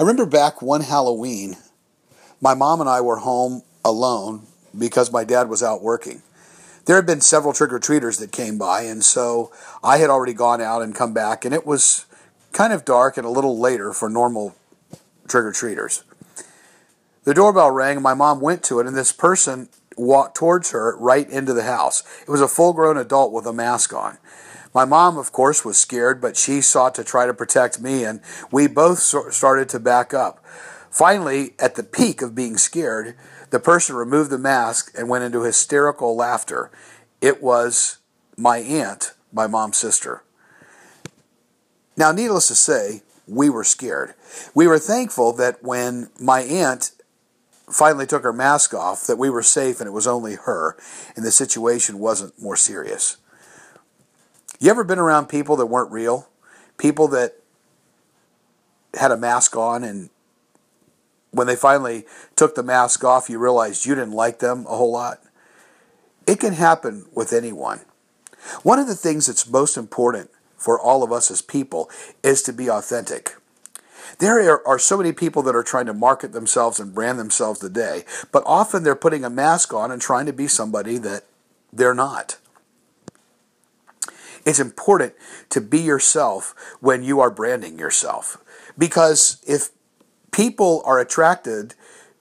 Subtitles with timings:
[0.00, 1.58] I remember back one Halloween,
[2.40, 6.22] my mom and I were home alone because my dad was out working.
[6.86, 9.52] There had been several trick or treaters that came by, and so
[9.84, 12.06] I had already gone out and come back, and it was
[12.52, 14.56] kind of dark and a little later for normal
[15.28, 16.02] trick or treaters.
[17.24, 20.96] The doorbell rang, and my mom went to it, and this person walked towards her
[20.96, 22.04] right into the house.
[22.22, 24.16] It was a full grown adult with a mask on.
[24.72, 28.20] My mom, of course, was scared, but she sought to try to protect me, and
[28.52, 30.44] we both started to back up.
[30.90, 33.16] Finally, at the peak of being scared,
[33.50, 36.70] the person removed the mask and went into hysterical laughter.
[37.20, 37.98] It was
[38.36, 40.22] my aunt, my mom's sister.
[41.96, 44.14] Now, needless to say, we were scared.
[44.54, 46.92] We were thankful that when my aunt
[47.68, 50.76] finally took her mask off, that we were safe and it was only her,
[51.14, 53.16] and the situation wasn't more serious.
[54.60, 56.28] You ever been around people that weren't real?
[56.76, 57.36] People that
[58.94, 60.10] had a mask on and
[61.30, 62.04] when they finally
[62.36, 65.22] took the mask off, you realized you didn't like them a whole lot?
[66.26, 67.80] It can happen with anyone.
[68.62, 71.88] One of the things that's most important for all of us as people
[72.22, 73.36] is to be authentic.
[74.18, 78.04] There are so many people that are trying to market themselves and brand themselves today,
[78.32, 81.24] but often they're putting a mask on and trying to be somebody that
[81.72, 82.36] they're not.
[84.44, 85.14] It's important
[85.50, 88.38] to be yourself when you are branding yourself.
[88.78, 89.70] Because if
[90.32, 91.74] people are attracted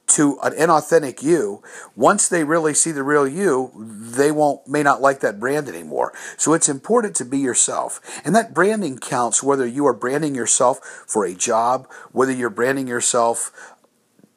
[0.07, 1.61] to an inauthentic you,
[1.95, 6.11] once they really see the real you, they won't may not like that brand anymore.
[6.35, 8.01] So it's important to be yourself.
[8.25, 12.87] And that branding counts whether you are branding yourself for a job, whether you're branding
[12.87, 13.75] yourself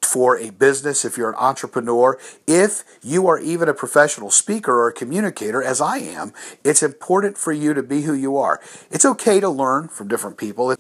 [0.05, 4.89] for a business, if you're an entrepreneur, if you are even a professional speaker or
[4.89, 6.33] a communicator, as I am,
[6.65, 8.61] it's important for you to be who you are.
[8.91, 10.75] It's okay to learn from different people.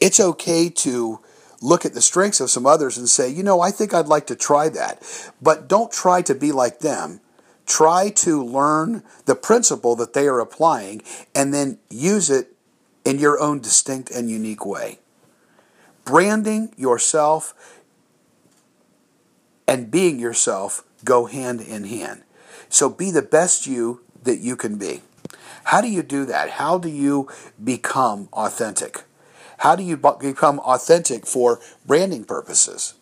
[0.00, 1.20] It's okay to
[1.62, 4.26] look at the strengths of some others and say, you know, I think I'd like
[4.26, 5.02] to try that.
[5.40, 7.20] But don't try to be like them.
[7.64, 11.02] Try to learn the principle that they are applying
[11.34, 12.52] and then use it
[13.04, 14.98] in your own distinct and unique way.
[16.04, 17.54] Branding yourself
[19.66, 22.22] and being yourself go hand in hand.
[22.68, 25.02] So be the best you that you can be.
[25.64, 26.50] How do you do that?
[26.50, 27.28] How do you
[27.62, 29.04] become authentic?
[29.58, 32.94] How do you become authentic for branding purposes?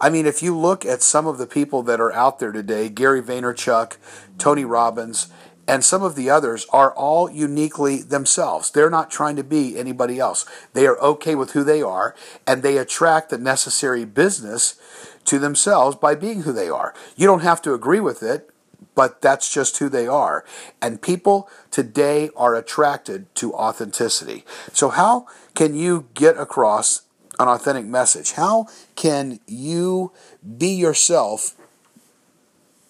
[0.00, 2.88] I mean, if you look at some of the people that are out there today,
[2.88, 3.96] Gary Vaynerchuk,
[4.36, 5.28] Tony Robbins,
[5.68, 8.70] and some of the others are all uniquely themselves.
[8.70, 10.46] They're not trying to be anybody else.
[10.72, 12.14] They are okay with who they are,
[12.46, 14.76] and they attract the necessary business
[15.24, 16.94] to themselves by being who they are.
[17.16, 18.50] You don't have to agree with it,
[18.94, 20.44] but that's just who they are.
[20.80, 24.44] And people today are attracted to authenticity.
[24.72, 27.02] So, how can you get across
[27.38, 28.32] an authentic message?
[28.32, 30.12] How can you
[30.56, 31.54] be yourself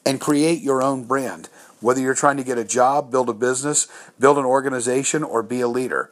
[0.04, 1.48] and create your own brand?
[1.80, 3.86] Whether you're trying to get a job, build a business,
[4.18, 6.10] build an organization, or be a leader.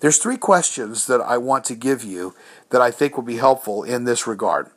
[0.00, 2.34] There's three questions that I want to give you
[2.70, 4.70] that I think will be helpful in this regard.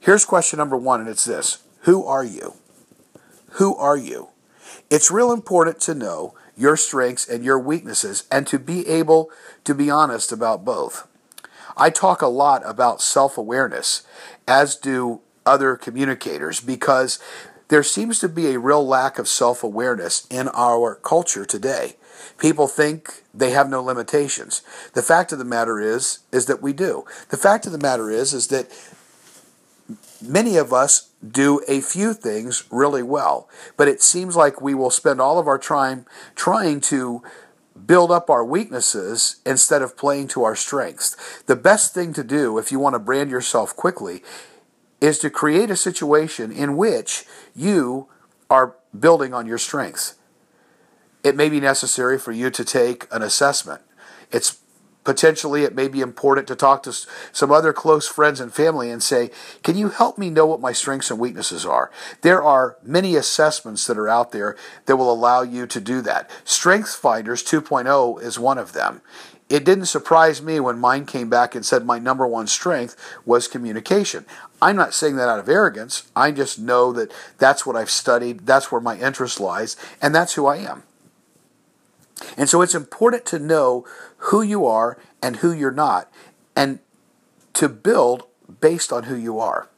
[0.00, 2.54] Here's question number one, and it's this Who are you?
[3.52, 4.28] Who are you?
[4.90, 9.30] It's real important to know your strengths and your weaknesses and to be able
[9.64, 11.08] to be honest about both.
[11.76, 14.02] I talk a lot about self awareness,
[14.46, 17.18] as do other communicators, because
[17.74, 21.96] there seems to be a real lack of self awareness in our culture today.
[22.38, 24.62] People think they have no limitations.
[24.92, 27.04] The fact of the matter is is that we do.
[27.30, 28.68] The fact of the matter is is that
[30.22, 34.88] many of us do a few things really well, but it seems like we will
[34.88, 36.06] spend all of our time
[36.36, 37.24] trying to
[37.86, 41.16] build up our weaknesses instead of playing to our strengths.
[41.46, 44.22] The best thing to do if you want to brand yourself quickly
[45.04, 48.08] is to create a situation in which you
[48.48, 50.14] are building on your strengths.
[51.22, 53.82] It may be necessary for you to take an assessment.
[54.30, 54.58] It's
[55.04, 56.96] Potentially, it may be important to talk to
[57.30, 59.30] some other close friends and family and say,
[59.62, 61.90] Can you help me know what my strengths and weaknesses are?
[62.22, 64.56] There are many assessments that are out there
[64.86, 66.30] that will allow you to do that.
[66.44, 69.02] Strengths Finders 2.0 is one of them.
[69.48, 72.96] It didn't surprise me when mine came back and said my number one strength
[73.26, 74.24] was communication.
[74.62, 76.10] I'm not saying that out of arrogance.
[76.16, 80.34] I just know that that's what I've studied, that's where my interest lies, and that's
[80.34, 80.84] who I am.
[82.36, 83.86] And so it's important to know
[84.16, 86.10] who you are and who you're not,
[86.56, 86.78] and
[87.54, 88.24] to build
[88.60, 89.68] based on who you are.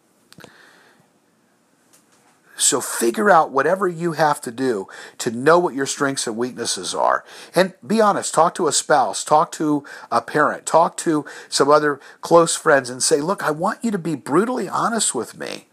[2.56, 4.88] So figure out whatever you have to do
[5.18, 7.24] to know what your strengths and weaknesses are.
[7.54, 12.00] And be honest, talk to a spouse, talk to a parent, talk to some other
[12.22, 15.66] close friends and say, look, I want you to be brutally honest with me.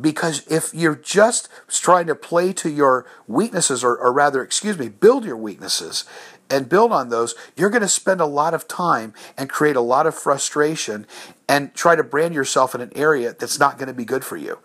[0.00, 4.88] Because if you're just trying to play to your weaknesses, or, or rather, excuse me,
[4.88, 6.04] build your weaknesses
[6.50, 9.80] and build on those, you're going to spend a lot of time and create a
[9.80, 11.06] lot of frustration
[11.48, 14.36] and try to brand yourself in an area that's not going to be good for
[14.36, 14.58] you.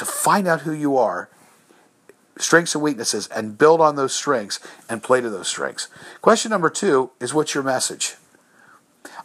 [0.00, 1.28] So find out who you are,
[2.38, 4.58] strengths and weaknesses, and build on those strengths
[4.88, 5.88] and play to those strengths.
[6.22, 8.16] Question number two is what's your message?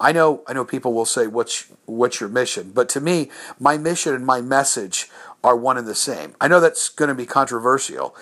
[0.02, 3.78] I know I know people will say what's what's your mission, but to me, my
[3.78, 5.10] mission and my message
[5.46, 6.36] are one and the same.
[6.42, 8.14] I know that's going to be controversial,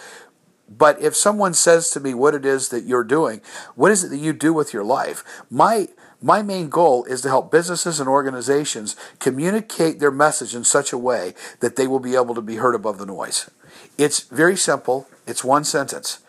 [0.70, 3.42] but if someone says to me what it is that you're doing,
[3.74, 5.24] what is it that you do with your life?
[5.50, 5.88] My
[6.24, 10.98] my main goal is to help businesses and organizations communicate their message in such a
[10.98, 13.52] way that they will be able to be heard above the noise.
[13.98, 15.06] It's very simple.
[15.28, 16.20] It's one sentence.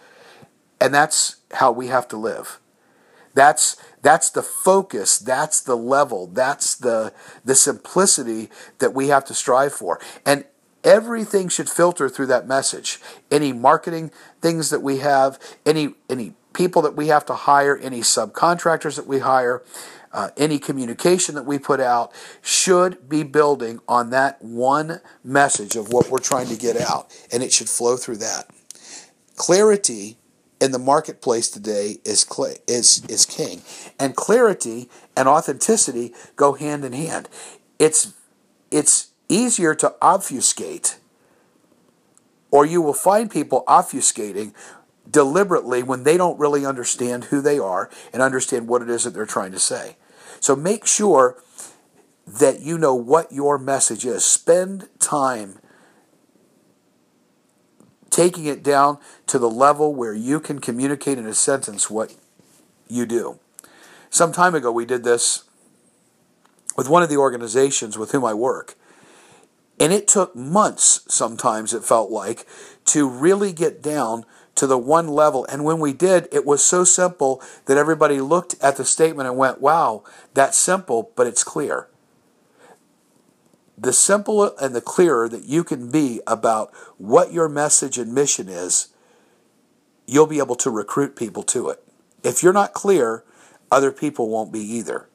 [0.80, 2.58] And that's how we have to live.
[3.34, 7.12] That's that's the focus, that's the level, that's the
[7.44, 10.00] the simplicity that we have to strive for.
[10.26, 10.44] And
[10.82, 13.00] everything should filter through that message.
[13.30, 14.10] Any marketing
[14.40, 19.06] things that we have, any any people that we have to hire, any subcontractors that
[19.06, 19.62] we hire,
[20.12, 25.92] uh, any communication that we put out should be building on that one message of
[25.92, 28.48] what we're trying to get out, and it should flow through that.
[29.36, 30.16] Clarity
[30.60, 32.24] in the marketplace today is
[32.68, 33.62] is is king,
[33.98, 37.28] and clarity and authenticity go hand in hand.
[37.80, 38.14] It's
[38.70, 40.98] it's easier to obfuscate,
[42.52, 44.54] or you will find people obfuscating
[45.14, 49.14] deliberately when they don't really understand who they are and understand what it is that
[49.14, 49.96] they're trying to say.
[50.40, 51.40] So make sure
[52.26, 54.24] that you know what your message is.
[54.24, 55.60] Spend time
[58.10, 62.16] taking it down to the level where you can communicate in a sentence what
[62.88, 63.38] you do.
[64.10, 65.44] Some time ago, we did this
[66.76, 68.74] with one of the organizations with whom I work.
[69.78, 72.46] And it took months, sometimes it felt like,
[72.86, 75.44] to really get down to the one level.
[75.46, 79.36] And when we did, it was so simple that everybody looked at the statement and
[79.36, 81.88] went, wow, that's simple, but it's clear
[83.76, 88.48] the simpler and the clearer that you can be about what your message and mission
[88.48, 88.88] is,
[90.06, 91.82] you'll be able to recruit people to it.
[92.22, 93.24] If you're not clear,
[93.70, 95.08] other people won't be either.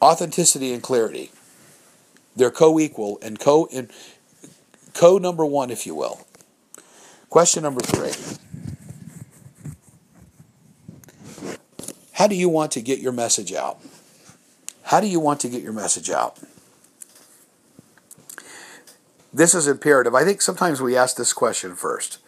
[0.00, 1.30] Authenticity and clarity.
[2.34, 3.68] They're co-equal and co
[4.94, 6.26] co number 1 if you will.
[7.30, 8.10] Question number 3.
[12.14, 13.80] How do you want to get your message out?
[14.82, 16.40] How do you want to get your message out?
[19.32, 20.12] This is imperative.
[20.12, 22.18] I think sometimes we ask this question first.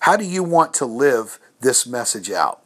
[0.00, 2.63] How do you want to live this message out?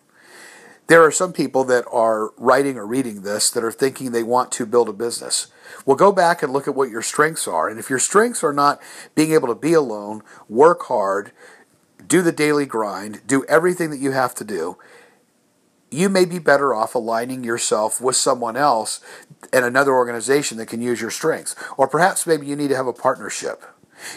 [0.88, 4.50] There are some people that are writing or reading this that are thinking they want
[4.52, 5.48] to build a business.
[5.84, 7.68] Well, go back and look at what your strengths are.
[7.68, 8.80] And if your strengths are not
[9.14, 11.32] being able to be alone, work hard,
[12.06, 14.78] do the daily grind, do everything that you have to do,
[15.90, 19.00] you may be better off aligning yourself with someone else
[19.52, 21.54] and another organization that can use your strengths.
[21.76, 23.62] Or perhaps maybe you need to have a partnership.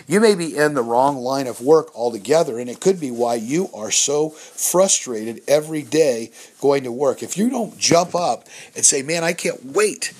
[0.07, 3.36] You may be in the wrong line of work altogether, and it could be why
[3.36, 7.24] you are so frustrated every day going to work.
[7.24, 10.13] If you don't jump up and say, Man, I can't wait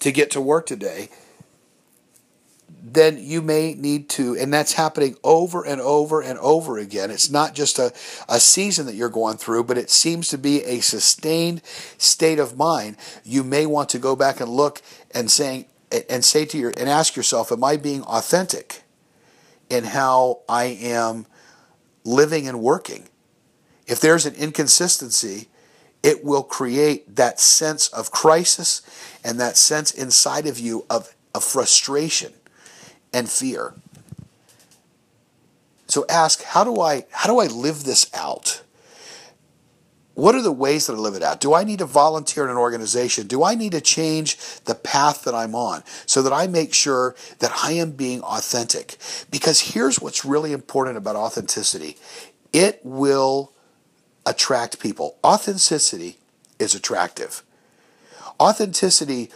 [0.00, 1.08] to get to work today,
[2.82, 7.10] then you may need to, and that's happening over and over and over again.
[7.10, 7.92] It's not just a,
[8.28, 11.62] a season that you're going through, but it seems to be a sustained
[11.98, 12.96] state of mind.
[13.24, 14.82] You may want to go back and look
[15.12, 15.66] and saying
[16.10, 18.82] and say to your and ask yourself, Am I being authentic
[19.68, 21.26] in how I am
[22.04, 23.08] living and working?
[23.86, 25.48] If there's an inconsistency,
[26.02, 28.82] it will create that sense of crisis
[29.24, 32.32] and that sense inside of you of, of frustration
[33.12, 33.74] and fear.
[35.88, 38.62] So ask, how do I how do I live this out?
[40.16, 41.42] What are the ways that I live it out?
[41.42, 43.26] Do I need to volunteer in an organization?
[43.26, 47.14] Do I need to change the path that I'm on so that I make sure
[47.40, 48.96] that I am being authentic?
[49.30, 51.98] Because here's what's really important about authenticity
[52.50, 53.52] it will
[54.24, 55.18] attract people.
[55.22, 56.16] Authenticity
[56.58, 57.42] is attractive.
[58.40, 59.30] Authenticity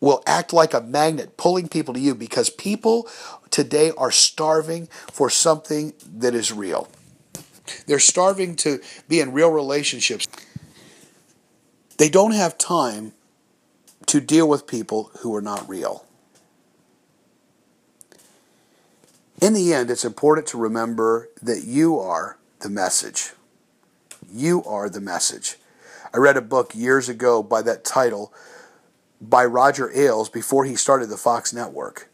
[0.00, 3.08] will act like a magnet pulling people to you because people
[3.50, 6.88] today are starving for something that is real.
[7.86, 10.26] They're starving to be in real relationships.
[11.98, 13.12] They don't have time
[14.06, 16.06] to deal with people who are not real.
[19.40, 23.32] In the end, it's important to remember that you are the message.
[24.32, 25.56] You are the message.
[26.12, 28.32] I read a book years ago by that title
[29.20, 32.08] by Roger Ailes before he started the Fox network.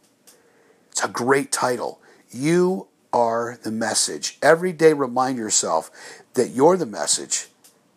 [0.90, 2.00] It's a great title.
[2.30, 4.38] You are the message.
[4.42, 5.90] Every day, remind yourself
[6.34, 7.48] that you're the message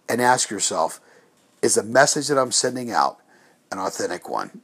[0.08, 1.00] and ask yourself,
[1.62, 3.20] is the message that I'm sending out
[3.72, 4.62] an authentic one?